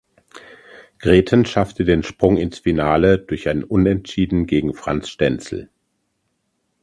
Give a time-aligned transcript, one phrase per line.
[0.97, 5.69] Grethen schaffte den Sprung ins Finale durch ein Unentschieden gegen Franz Stenzel.